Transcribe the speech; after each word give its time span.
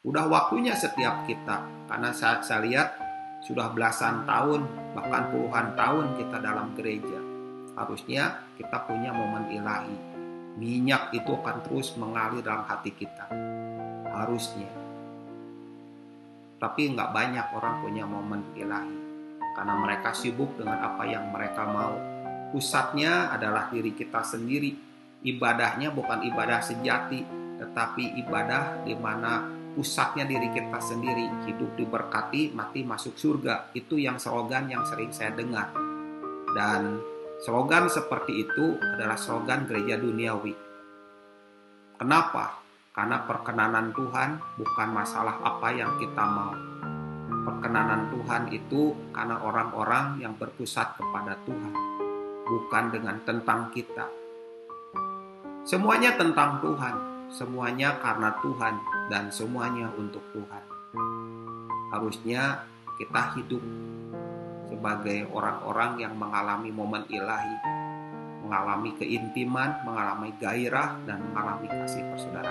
Udah 0.00 0.32
waktunya 0.32 0.72
setiap 0.72 1.28
kita, 1.28 1.60
karena 1.84 2.08
saya, 2.16 2.40
saya 2.40 2.64
lihat 2.64 2.88
sudah 3.44 3.68
belasan 3.68 4.24
tahun, 4.24 4.64
bahkan 4.96 5.28
puluhan 5.28 5.76
tahun 5.76 6.16
kita 6.16 6.40
dalam 6.40 6.72
gereja. 6.72 7.20
Harusnya 7.76 8.40
kita 8.56 8.88
punya 8.88 9.12
momen 9.12 9.52
ilahi. 9.52 9.98
Minyak 10.56 11.12
itu 11.12 11.28
akan 11.36 11.60
terus 11.68 11.92
mengalir 12.00 12.40
dalam 12.40 12.64
hati 12.64 12.96
kita. 12.96 13.28
Harusnya. 14.08 14.72
Tapi 16.56 16.96
nggak 16.96 17.12
banyak 17.12 17.46
orang 17.60 17.84
punya 17.84 18.08
momen 18.08 18.40
ilahi. 18.56 18.96
Karena 19.52 19.74
mereka 19.84 20.16
sibuk 20.16 20.56
dengan 20.56 20.80
apa 20.80 21.04
yang 21.04 21.28
mereka 21.28 21.68
mau. 21.68 22.00
Pusatnya 22.56 23.36
adalah 23.36 23.68
diri 23.68 23.92
kita 23.92 24.24
sendiri. 24.24 24.72
Ibadahnya 25.20 25.92
bukan 25.92 26.24
ibadah 26.24 26.64
sejati, 26.64 27.20
tetapi 27.60 28.16
ibadah 28.24 28.80
di 28.88 28.96
mana 28.96 29.59
pusatnya 29.80 30.28
diri 30.28 30.52
kita 30.52 30.76
sendiri. 30.76 31.48
Hidup 31.48 31.72
diberkati, 31.72 32.52
mati 32.52 32.84
masuk 32.84 33.16
surga. 33.16 33.72
Itu 33.72 33.96
yang 33.96 34.20
slogan 34.20 34.68
yang 34.68 34.84
sering 34.84 35.08
saya 35.08 35.32
dengar. 35.32 35.72
Dan 36.52 37.00
slogan 37.40 37.88
seperti 37.88 38.44
itu 38.44 38.76
adalah 38.76 39.16
slogan 39.16 39.64
gereja 39.64 39.96
duniawi. 39.96 40.52
Kenapa? 41.96 42.60
Karena 42.92 43.24
perkenanan 43.24 43.96
Tuhan 43.96 44.60
bukan 44.60 44.88
masalah 44.92 45.40
apa 45.40 45.72
yang 45.72 45.96
kita 45.96 46.24
mau. 46.28 46.52
Perkenanan 47.40 48.12
Tuhan 48.12 48.52
itu 48.52 48.92
karena 49.16 49.40
orang-orang 49.40 50.20
yang 50.20 50.36
berpusat 50.36 51.00
kepada 51.00 51.40
Tuhan, 51.48 51.72
bukan 52.44 52.84
dengan 52.92 53.16
tentang 53.24 53.72
kita. 53.72 54.04
Semuanya 55.64 56.20
tentang 56.20 56.60
Tuhan, 56.60 57.09
semuanya 57.30 57.94
karena 58.02 58.34
Tuhan, 58.42 58.74
dan 59.06 59.30
semuanya 59.30 59.86
untuk 59.94 60.22
Tuhan. 60.34 60.64
Harusnya 61.94 62.66
kita 62.98 63.38
hidup 63.38 63.62
sebagai 64.66 65.30
orang-orang 65.30 66.02
yang 66.02 66.14
mengalami 66.18 66.74
momen 66.74 67.06
ilahi, 67.06 67.56
mengalami 68.42 68.90
keintiman, 68.98 69.78
mengalami 69.86 70.34
gairah, 70.42 70.98
dan 71.06 71.22
mengalami 71.30 71.70
kasih 71.70 72.02
persaudaraan. 72.10 72.49